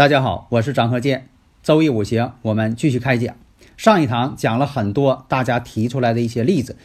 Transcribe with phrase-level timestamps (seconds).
[0.00, 1.28] 大家好，我是张和建。
[1.62, 3.36] 周易五行，我们继续开讲。
[3.76, 6.78] 上一堂讲了很多大家提出来的一些例子，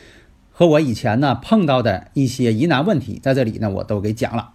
[0.51, 4.49] 和我以前呢碰到的一些疑难问题，在这里呢我都给讲了。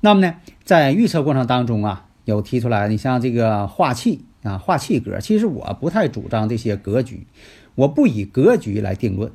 [0.00, 7.26] 那么呢，在预测过程当中啊，有提出来，你像这个化气啊，化气格，其实我不太主张这些格局，
[7.74, 9.32] 我不以格局来定论。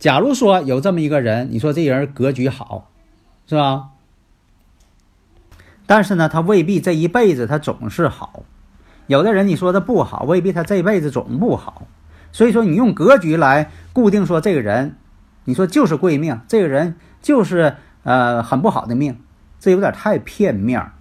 [0.00, 2.90] 假如说有这么一个人，你说这人格局好，
[3.46, 3.90] 是吧？
[5.88, 8.42] 但是呢，他未必这一辈子他总是好，
[9.06, 11.86] 有的人你说他不好，未必他这辈子总不好。
[12.30, 14.98] 所以说，你用格局来固定说这个人，
[15.44, 19.18] 你说就是贵命，这个人就是呃很不好的命，
[19.58, 20.92] 这有点太片面儿。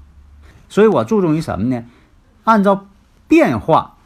[0.69, 1.83] 所以我注重于什么呢？
[2.45, 2.87] 按照
[3.27, 3.97] 变化，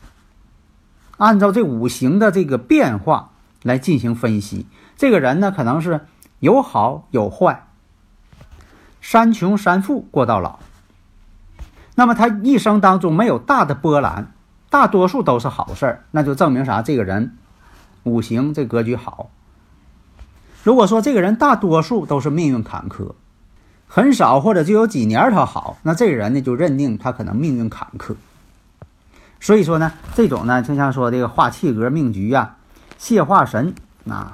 [1.18, 4.66] 按照这五行的这个变化来进行分析。
[4.98, 6.02] 这个人呢，可能是
[6.40, 7.68] 有好有坏，
[9.00, 10.58] 山穷山富过到老。
[12.02, 14.32] 那么他一生当中没有大的波澜，
[14.72, 16.82] 大多数都是好事儿，那就证明啥？
[16.82, 17.38] 这个人
[18.02, 19.30] 五行这格局好。
[20.64, 23.12] 如果说这个人大多数都是命运坎坷，
[23.88, 28.16] 很少或者就有几年他好，那这个人呢就认定他可能命运坎坷。
[29.40, 32.56] 所以说呢，这种呢就像说这个化气格命局呀，
[32.98, 33.76] 蟹化神
[34.10, 34.34] 啊，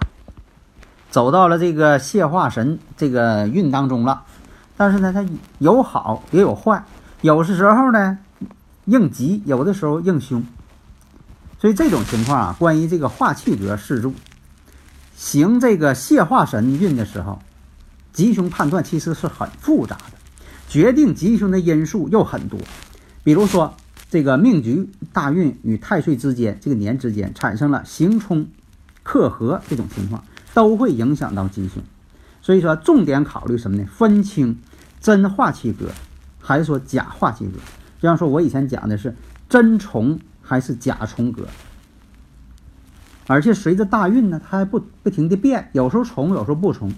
[1.09, 4.23] 走到了这个蟹化神这个运当中了，
[4.77, 5.25] 但是呢，他
[5.59, 6.81] 有好也有坏。
[7.21, 8.19] 有的时候呢，
[8.85, 10.43] 应吉；有的时候应凶。
[11.59, 14.13] 所以这种情况啊，关于这个化气格四柱
[15.15, 17.39] 行这个泄化神运的时候，
[18.13, 20.17] 吉凶判断其实是很复杂的，
[20.69, 22.59] 决定吉凶的因素又很多。
[23.23, 23.73] 比如说，
[24.11, 28.47] 这个命局大运与太岁之间这个年之间产生了刑冲、
[29.01, 30.23] 克合这种情况，
[30.53, 31.81] 都会影响到吉凶。
[32.43, 33.85] 所以说，重点考虑什么呢？
[33.91, 34.59] 分清
[35.01, 35.89] 真化气格。
[36.47, 37.57] 还是说假化气格，
[37.99, 39.13] 就像说我以前讲的是
[39.49, 41.45] 真重还是假重格，
[43.27, 46.89] 而且随着大运呢，它还不不停的变，有时候重，有时候不重。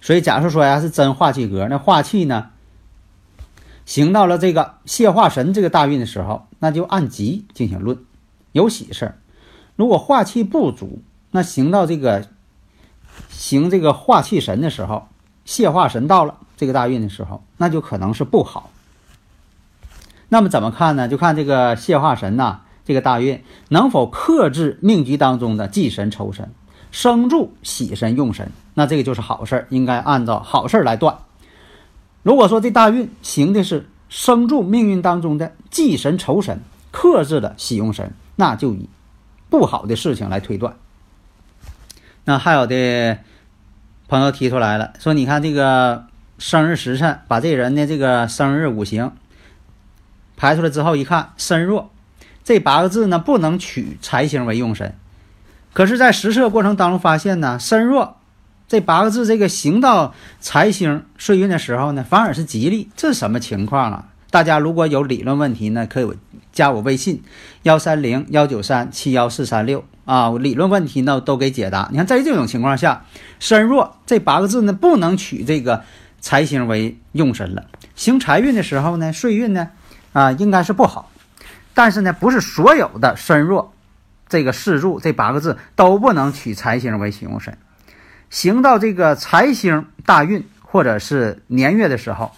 [0.00, 2.50] 所以假设说呀是真化气格，那化气呢
[3.84, 7.98] 行到了这个泄化神这个大运的时候，那就按吉进行论，
[8.52, 9.18] 有喜事儿。
[9.74, 11.02] 如果化气不足，
[11.32, 12.28] 那行到这个
[13.28, 15.08] 行这个化气神的时候，
[15.44, 16.38] 谢化神到了。
[16.56, 18.70] 这个大运的时候，那就可能是不好。
[20.28, 21.08] 那么怎么看呢？
[21.08, 26.50] 就看这个谢化神呐，这个大运能否克制命局当中的忌神、仇神，
[26.92, 31.18] 生助喜神、用神，那这个就是好事儿，应该按照好事儿来断。
[32.22, 36.60] 如果说这大运行的是生助命运当中的忌神、仇神，
[36.92, 38.88] 克制的喜用神，那就以
[39.50, 40.76] 不好的事情来推断。
[42.24, 43.18] 那还有的
[44.12, 46.04] 朋友提出来了，说你看这个。
[46.38, 49.12] 生日时辰，把这人的这个生日五行
[50.36, 51.92] 排出来之后，一看身弱，
[52.42, 54.92] 这八个字呢不能取财星为用神。
[55.72, 58.16] 可是，在实测过程当中发现呢，身弱
[58.66, 64.08] 这八个字这个行到财星岁运的时候呢，反而是吉利，这是什么情况啊？
[64.32, 66.10] 大家如果有理论问题呢，可以
[66.52, 67.22] 加我微信
[67.62, 71.88] 幺三零幺九三七幺四三六啊，理论问题呢都给解答。
[71.90, 73.04] 你看，在这种情况下，
[73.38, 75.84] 身弱这八个字呢不能取这个
[76.20, 77.66] 财星为用神了。
[77.94, 79.70] 行财运的时候呢，岁运呢
[80.12, 81.10] 啊应该是不好，
[81.74, 83.72] 但是呢不是所有的身弱
[84.28, 87.56] 这个四柱这八个字都不能取财星为行用神。
[88.30, 92.32] 行到这个财星大运或者是年月的时候。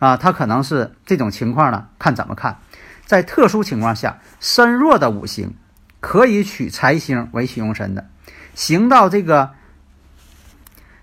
[0.00, 2.58] 啊，他可能是这种情况呢，看怎么看。
[3.06, 5.54] 在特殊情况下，身弱的五行
[6.04, 8.06] 可以取财星为喜用神的。
[8.54, 9.52] 行到这个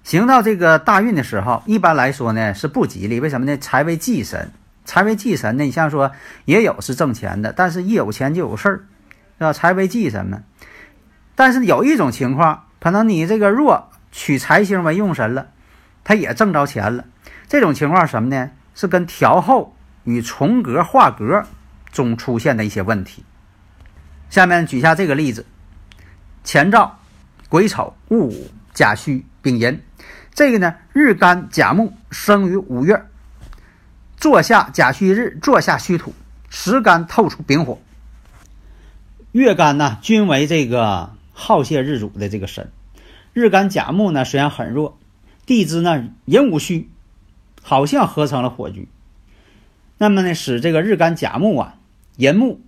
[0.03, 3.19] 行到这个大运的时候，一般来说呢是不吉利。
[3.19, 3.57] 为什么呢？
[3.57, 4.51] 财为忌神，
[4.85, 5.63] 财为忌神呢？
[5.63, 6.11] 你像说
[6.45, 8.85] 也有是挣钱的，但是一有钱就有事儿，
[9.39, 9.51] 是吧？
[9.51, 10.43] 财为忌神嘛。
[11.33, 15.47] 但是有一种情况，可能你这个弱取财星为用神了，
[16.03, 17.05] 他也挣着钱了。
[17.47, 18.51] 这种情况什么呢？
[18.75, 21.43] 是跟调后与重格化格
[21.91, 23.25] 中出现的一些问题。
[24.31, 25.45] 下面举下这个例子：
[26.43, 26.97] 前兆
[27.49, 29.79] 癸丑、戊午、甲戌、丙寅。
[30.33, 33.05] 这个呢，日干甲木生于五月，
[34.17, 36.15] 坐下甲戌日，坐下戌土，
[36.49, 37.79] 时干透出丙火。
[39.33, 42.71] 月干呢，均为这个好泄日主的这个神。
[43.33, 44.97] 日干甲木呢，虽然很弱，
[45.45, 46.89] 地支呢寅午戌。
[47.63, 48.87] 好像合成了火局，
[49.99, 51.75] 那么呢，使这个日干甲木啊，
[52.17, 52.59] 寅木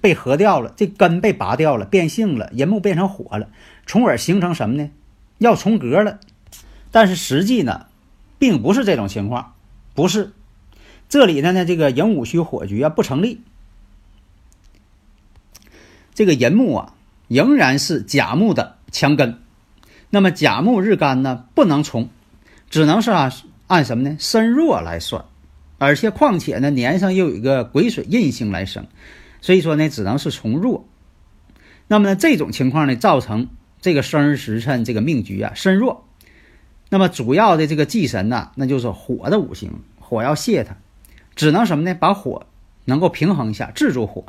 [0.00, 3.48] 被合掉了，这根被拔掉了，变性了，寅木变成火了，
[3.86, 4.90] 从而形成什么呢？
[5.38, 6.20] 要重格了。
[6.90, 7.86] 但是实际呢，
[8.38, 9.54] 并不是这种情况，
[9.94, 10.32] 不是。
[11.08, 13.40] 这里的呢，这个寅午戌火局啊不成立，
[16.14, 16.94] 这个寅木啊
[17.28, 19.38] 仍然是甲木的强根，
[20.10, 22.08] 那么甲木日干呢不能重，
[22.70, 23.32] 只能是啊。
[23.68, 24.16] 按什么呢？
[24.18, 25.26] 身弱来算，
[25.76, 28.86] 而且况且呢，年上又有一个癸水印星来生，
[29.40, 30.86] 所以说呢，只能是从弱。
[31.86, 33.48] 那么呢，这种情况呢，造成
[33.80, 36.04] 这个生日时辰这个命局啊身弱。
[36.90, 40.76] 那么主要的这个忌神呢，那就是火的五行，火要泄它，
[41.34, 41.94] 只能什么呢？
[41.94, 42.46] 把火
[42.84, 44.24] 能够平衡一下，制住火。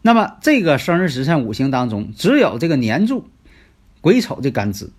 [0.00, 3.28] 那么这个生日时辰五行当中，只有这个年柱
[4.00, 4.90] 癸丑这干支。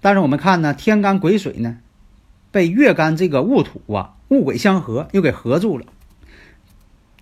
[0.00, 1.78] 但是我们看呢，天干癸水呢，
[2.50, 5.86] 被月干这个戊土啊，戊癸相合，又给合住了，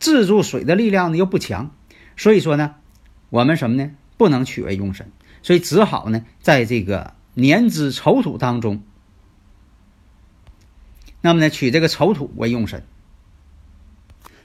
[0.03, 1.71] 制住水的力量呢又不强，
[2.17, 2.75] 所以说呢，
[3.31, 5.13] 我们什么呢，不能取为用神，
[5.43, 8.83] 所以只好呢，在这个年支丑土当中，
[11.21, 12.85] 那么呢，取这个丑土为用神，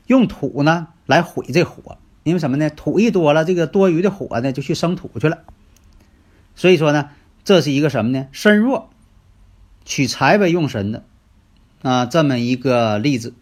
[0.05, 2.69] 用土呢来毁这火，因为什么呢？
[2.69, 5.43] 土一多了，这个多余的火呢就去生土去了，
[6.55, 7.09] 所以说呢。
[7.47, 8.27] 这是一个什么呢？
[8.33, 8.89] 身弱，
[9.85, 11.05] 取财为用神的
[11.81, 13.33] 啊，这么一个例子。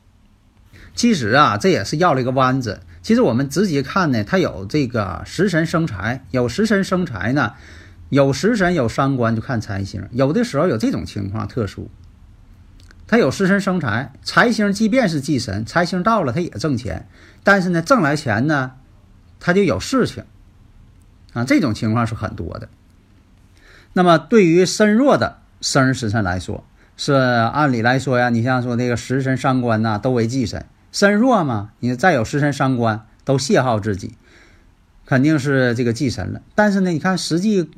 [0.96, 2.80] 其实啊，这也是绕了一个弯子。
[3.02, 7.54] 其实我们直接看呢，它有这个食神生财，有食神生财呢，
[8.10, 10.08] 有食神有伤官就看财星。
[10.12, 11.92] 有的时候有这种情况特殊，
[13.06, 17.08] 它有食神生财，财星即便是忌神，财星到了它也挣钱，
[17.44, 18.72] 但是呢，挣来钱呢，
[19.40, 20.24] 它就有事情
[21.34, 22.70] 啊，这种情况是很多的。
[23.94, 26.64] 那么对于身弱的生日时辰来说，
[26.98, 34.16] 是按理来说呀，你像说那个食神伤官呐，都为忌神，身弱嘛，你再有食神伤官，都泄耗自己，
[35.06, 36.42] 肯定是这个忌神了。
[36.56, 37.70] 但是呢，你看实际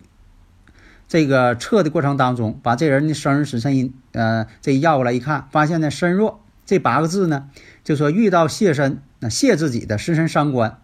[1.07, 7.49] 这个测的过程当中，把这人的生日时辰一呃这一要过来一看，发现呢身弱这八个字呢，
[7.83, 10.79] 就说遇到泄身，那泄自己的食神伤官，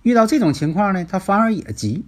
[0.00, 2.06] 遇到这种情况呢，他反而也急。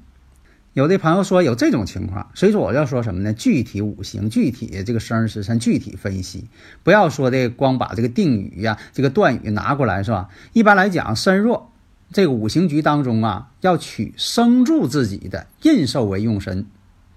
[0.74, 3.34] 有的朋友说有这种情况，所以说我要说什么呢？
[3.34, 6.48] 具体五行、具体这个生日时辰具体分析，
[6.82, 10.30] 不要说的光把这个定语呀、这个断语拿过来是吧？
[10.54, 11.70] 一般来讲，身弱
[12.10, 16.64] 这个五行局当中啊，要取生助自己的印寿为用神，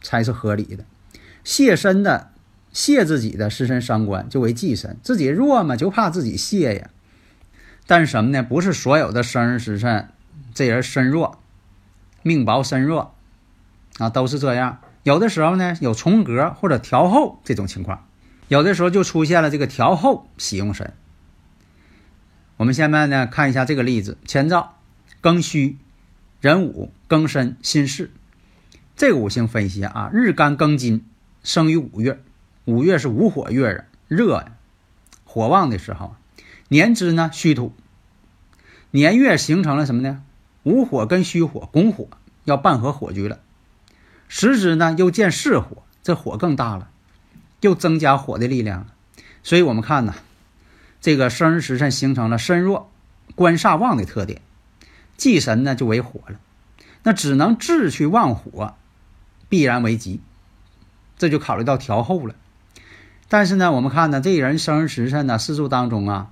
[0.02, 0.84] 才是合理的。
[1.46, 2.32] 泄身的
[2.74, 6.90] 泄自己的食神伤官就为忌神，自己弱嘛，就怕自己泄呀。
[7.88, 8.44] 但是什么呢？
[8.44, 10.10] 不是所有的生日时辰
[10.54, 11.40] 这人身弱，
[12.22, 13.15] 命薄身弱。
[13.98, 14.80] 啊，都是这样。
[15.04, 18.08] 有的时候呢，有重格或者调后这种情况，
[18.48, 20.94] 有的时候就出现了这个调后喜用神。
[22.58, 24.78] 我们下面呢看一下这个例子：前兆
[25.22, 25.78] 庚戌、
[26.42, 28.10] 壬午、庚申、辛巳。
[28.96, 31.06] 这个五行分析啊，日干庚金
[31.44, 32.20] 生于五月，
[32.64, 34.54] 五月是午火月，热呀，
[35.24, 36.16] 火旺的时候。
[36.70, 37.74] 年支呢戌土，
[38.90, 40.24] 年月形成了什么呢？
[40.64, 42.08] 午火跟戌火拱火，
[42.46, 43.40] 要半合火局了。
[44.28, 46.90] 时支呢又见巳火，这火更大了，
[47.62, 48.88] 又增加火的力量了。
[49.44, 50.16] 所以我们看呢，
[51.02, 52.92] 这个生日时辰形成了身弱、
[53.36, 54.42] 官煞旺的特点，
[55.18, 56.40] 忌神呢就为火了，
[57.04, 58.76] 那只能志去旺火，
[59.50, 60.22] 必然为吉，
[61.18, 62.36] 这就考虑到调后了。
[63.28, 66.32] 但是呢，我们看呢，这人生日时辰呢，四柱当中啊。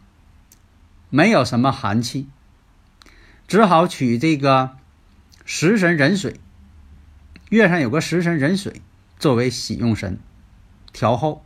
[1.10, 2.28] 没有什么寒气，
[3.48, 4.72] 只好取这个
[5.46, 6.40] 食神壬水，
[7.54, 8.82] 月上有个食神壬水
[9.20, 10.18] 作为喜用神，
[10.92, 11.46] 调后，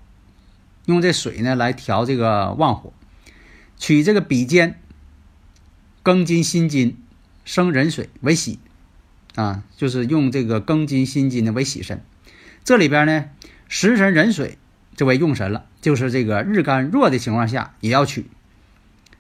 [0.86, 2.94] 用这水呢来调这个旺火，
[3.78, 4.80] 取这个比肩
[6.02, 6.98] 庚金辛金
[7.44, 8.60] 生壬水为喜，
[9.36, 12.02] 啊，就是用这个庚金辛金呢为喜神，
[12.64, 13.26] 这里边呢
[13.68, 14.58] 食神壬水
[14.96, 18.28] 作为用神了，就是这个日干弱的情况下也要取。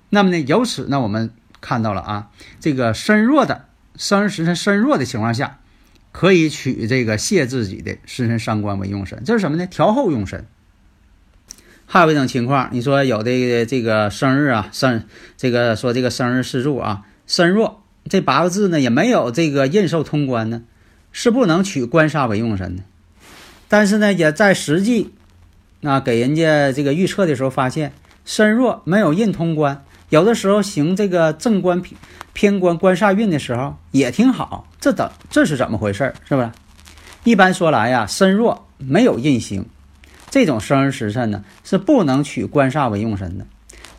[0.09, 3.65] 那么呢，由此呢，我们看到了啊，这个身弱的
[3.97, 5.59] 生日时辰身弱的情况下，
[6.17, 9.67] 可以取这个泄自己的时辰伤官为用神，这是什么呢？
[9.67, 10.47] 调后用神。
[11.85, 15.03] 还有一种情况，你说有的这个生日啊，生
[15.37, 20.63] 这个说这个生日四柱啊，身弱，这八个字呢也没有这个印寿通关呢，
[21.11, 22.81] 是不能取官煞为用神的。
[23.67, 25.13] 但是呢，也在实际
[25.83, 27.93] 啊给人家这个预测的时候发现，
[28.25, 29.85] 身弱没有印通关。
[30.09, 31.97] 有的时候行这个正官偏
[32.33, 36.49] 偏官官煞运的时候也挺好，这怎这是怎么回事儿是不是？
[37.23, 39.65] 一般说来呀，身弱没有印星，
[40.29, 43.45] 这种生日时辰呢是不能取官煞为用神的。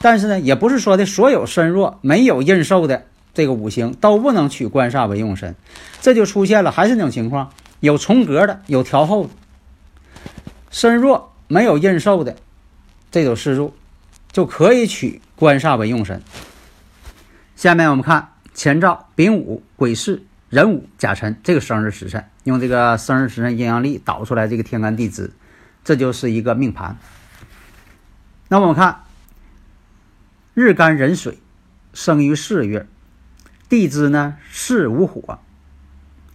[0.00, 5.54] 但是呢，也不是说的所有身弱没有印寿的这个五行都不能取官煞为用神，
[6.00, 7.50] 这就出现了还是那种情况，
[7.80, 9.30] 有重格的，有调后的，
[10.70, 12.36] 身弱没有印寿的
[13.10, 13.74] 这种事柱。
[14.30, 16.22] 就可以取官煞为用神。
[17.56, 25.32] 下面我们看前兆丙午、癸巳、壬午、甲辰这个生日时辰，用这个生日时辰阴阳历导出来这个天干地支，
[25.84, 26.96] 这就是一个命盘。
[28.48, 29.04] 那我们看
[30.54, 31.38] 日干壬水，
[31.92, 32.86] 生于四月，
[33.68, 35.38] 地支呢是午火，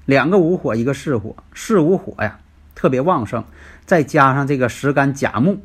[0.05, 2.39] 两个午火，一个巳火，巳午火呀
[2.75, 3.43] 特别旺盛，
[3.85, 5.63] 再加上这个时干甲木。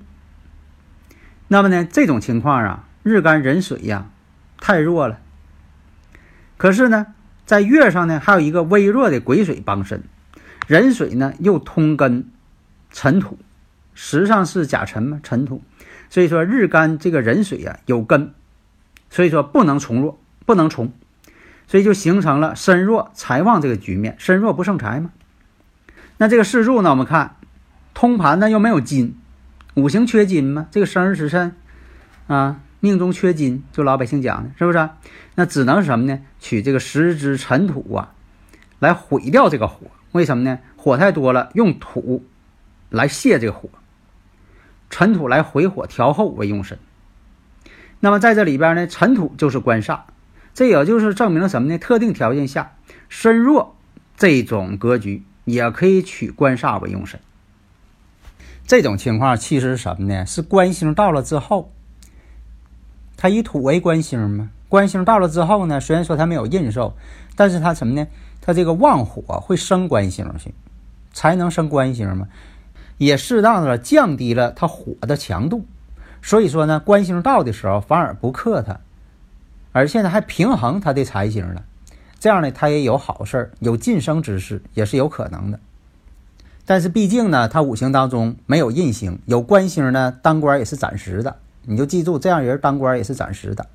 [1.50, 4.10] 那么呢，这种情况啊，日干壬水呀，
[4.60, 5.18] 太弱了。
[6.58, 7.06] 可是呢，
[7.46, 10.02] 在月上呢，还有一个微弱的癸水帮身，
[10.66, 12.28] 壬水呢又通根
[12.90, 13.38] 尘土，
[13.94, 15.62] 实上是甲辰嘛，尘土。
[16.10, 18.34] 所以说日干这个壬水呀有根，
[19.08, 20.92] 所以说不能从弱，不能从，
[21.66, 25.10] 所以就形成了身弱财旺这个局面，身弱不胜财嘛。
[26.18, 27.36] 那这个四柱呢，我们看
[27.94, 29.16] 通盘呢又没有金。
[29.78, 30.66] 五行缺金吗？
[30.72, 31.54] 这个生日时辰
[32.26, 34.90] 啊，命中缺金，就老百姓讲的，是不是？
[35.36, 36.18] 那只能什么呢？
[36.40, 38.12] 取这个十支尘土啊，
[38.80, 39.86] 来毁掉这个火。
[40.10, 40.58] 为什么呢？
[40.76, 42.24] 火太多了，用土
[42.90, 43.68] 来泄这个火，
[44.90, 46.80] 尘土来回火调后为用神。
[48.00, 50.00] 那么在这里边呢，尘土就是官煞，
[50.54, 51.78] 这也就是证明了什么呢？
[51.78, 52.74] 特定条件下
[53.08, 53.76] 身弱
[54.16, 57.20] 这种格局也可以取官煞为用神。
[58.68, 60.26] 这种情况其实是什么呢？
[60.26, 61.72] 是官星到了之后，
[63.16, 64.50] 它以土为官星嘛。
[64.68, 66.94] 官星到了之后呢，虽然说它没有印寿，
[67.34, 68.06] 但是它什么呢？
[68.42, 70.52] 它这个旺火会生官星去，
[71.14, 72.28] 才能生官星嘛，
[72.98, 75.64] 也适当的降低了它火的强度。
[76.20, 78.80] 所以说呢，官星到的时候反而不克它，
[79.72, 81.64] 而现在还平衡它的财星了。
[82.20, 85.58] 这样呢，它也有好事儿，有晋升之势，也是有可能的。
[86.68, 91.36] 但是毕竟呢，他五行当中没有印星，有官星呢，当官也是暂时的。
[91.62, 93.68] 你就记住，这样人当官也是暂时的。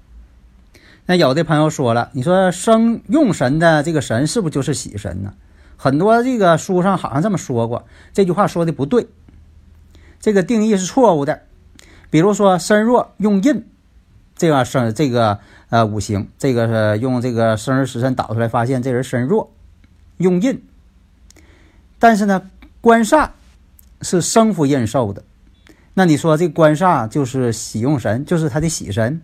[1.07, 5.33] 那有的朋友说了，你说生用神的这个神是不是就是喜神呢？
[5.75, 9.07] 很多这个书上好像这么说过，这句话说的不对，
[10.19, 11.41] 这个定义是错误的。
[12.11, 13.65] 比如说身弱用印，
[14.35, 19.51] 这个生这个呃五行，这个是用这个生日时辰导出来，发现这人身弱
[20.17, 20.63] 用印，
[21.97, 22.51] 但是呢。
[22.83, 23.29] 官煞
[24.01, 25.23] 是生福印寿的，
[25.93, 29.21] 那你说这官煞就是喜用神，就是他的喜神，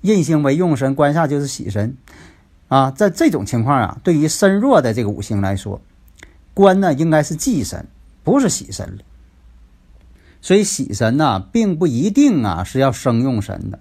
[0.00, 1.94] 印星为用神，官煞就是喜神
[2.68, 2.90] 啊。
[2.90, 5.82] 在这种情况啊，对于身弱的这个五行来说，
[6.54, 7.86] 官呢应该是忌神，
[8.24, 9.02] 不是喜神了。
[10.40, 13.78] 所以喜神呢，并不一定啊是要生用神的，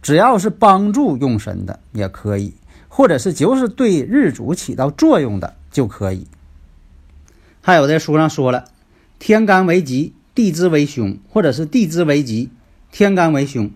[0.00, 2.54] 只要是帮助用神的也可以，
[2.86, 6.24] 或者是就是对日主起到作用的就可以。
[7.60, 8.66] 还有在书上说了，
[9.18, 12.50] 天干为吉，地支为凶，或者是地支为吉，
[12.90, 13.70] 天干为凶。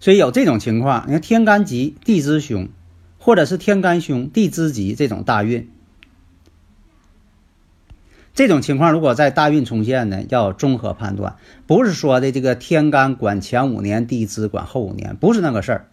[0.00, 2.68] 所以有这种情况，你看天干吉，地支凶，
[3.18, 5.68] 或者是天干凶，地支吉这种大运。
[8.34, 15.88] 这种情况如果在大运冲现呢，要综合判断，不是说的这个天干管前五年，地支管后五年，不是那个事儿。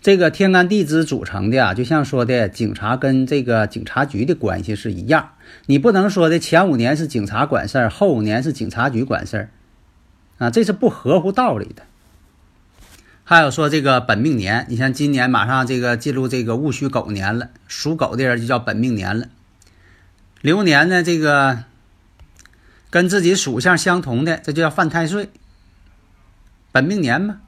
[0.00, 5.30] 这个天干地支组成的啊，就像说的警察跟这个警察局的关系是一样，
[5.66, 9.50] 你不能说的前五年是警察管事儿，后五年是警察局管事儿，
[10.38, 11.82] 啊，这是不合乎道理的。
[13.24, 19.26] 还有说这个本命年，你像今年马上这个进入这个戊戌狗年了，属狗的人就叫本命年了。
[20.40, 21.64] 流年呢，这个
[22.88, 25.28] 跟自己属相相同的，这就叫犯太岁。
[26.70, 27.40] 本命年嘛，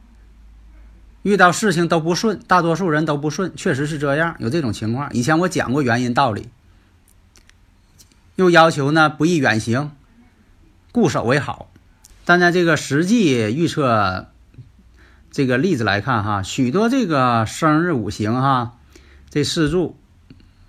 [1.22, 5.12] 遇到事情都不顺，大多数人都不顺，确实是这样，有这种情况。
[5.12, 6.48] 以前我讲过原因道理，
[8.36, 9.92] 又要求呢不宜远行，
[10.92, 11.70] 固守为好。
[12.24, 14.28] 但在这个实际预测
[15.30, 18.76] 这个例子来看，哈，许多这个生日五行哈，
[19.28, 19.98] 这四柱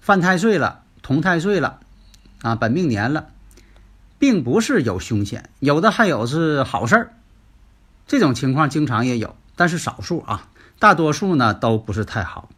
[0.01, 1.79] 犯太岁了，同太岁了。
[2.41, 3.27] 啊，本命年了，
[4.17, 7.13] 并不是有凶险，有的还有是好事儿。
[8.07, 10.47] 这种情况经常也有，但是少数啊，
[10.79, 12.49] 大多数呢都不是太好。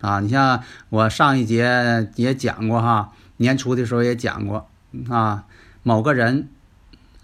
[0.00, 4.68] 啊，你像我上一节也讲过哈，年初的时候也讲过
[5.08, 5.42] 啊，
[5.82, 6.48] 某个人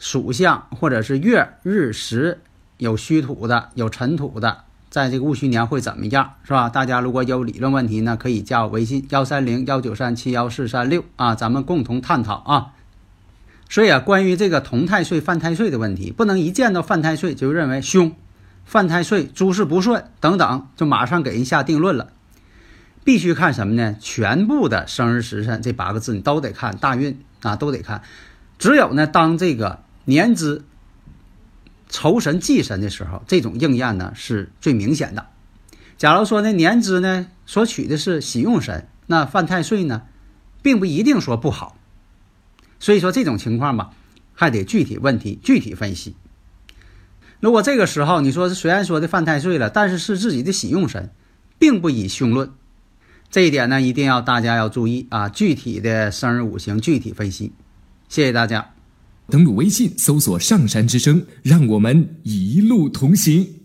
[0.01, 2.41] 属相或者是月日时
[2.79, 4.65] 有虚土的，有尘土的。
[4.91, 6.69] 在这个戊戌年会怎么样，是吧？
[6.69, 12.73] 大家如果有理论问题呢，可以加我微信幺三零幺九三七幺四三六啊，咱们共同探讨啊。
[13.69, 18.13] 所以啊，关于这个同太岁犯太岁的问题，不能一见到犯太岁就认为凶，
[18.65, 22.13] 犯太岁诸事不顺等等，就马上给人下定论了。
[23.05, 23.97] 必须看什么呢？
[24.01, 28.03] 全部的生日时辰这八个字你都得看，大运啊都得看。
[28.59, 30.65] 只有呢，当这个年支。
[31.95, 35.27] 酬神忌神的时候，这种应验呢是最明显的。
[35.99, 40.01] 假如说呢年支呢所取的是喜用神，那犯太岁呢，
[40.63, 41.77] 并不一定说不好。
[42.81, 43.91] 所以说这种情况吧，
[44.33, 46.17] 还得具体问题具体分析。
[47.43, 51.11] 如果这个时候你说虽然说的犯太岁了，但是是自己的喜用神，
[51.59, 52.53] 并不以凶论。
[53.33, 57.51] 这一点呢一定要大家要注意啊，具体的生日五行具体分析。
[58.09, 58.71] 谢谢大家。
[59.29, 63.62] 登录微信，搜索“上山之声”，让我们一路同行。